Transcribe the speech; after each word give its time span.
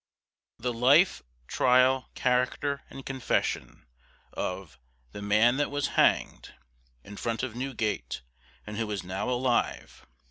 THE 0.57 0.73
LIFE, 0.73 1.21
TRIAL, 1.47 2.09
CHARACTER, 2.15 2.81
AND 2.89 3.05
CONFESSION 3.05 3.85
OF 4.33 4.79
The 5.11 5.21
Man 5.21 5.57
that 5.57 5.69
was 5.69 5.89
Hanged 5.89 6.55
IN 7.03 7.17
FRONT 7.17 7.43
OF 7.43 7.55
NEWGATE, 7.55 8.23
AND 8.65 8.77
WHO 8.77 8.89
IS 8.89 9.03
NOW 9.03 9.29
ALIVE! 9.29 10.07